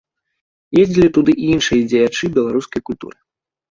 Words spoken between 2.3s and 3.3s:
беларускай культуры.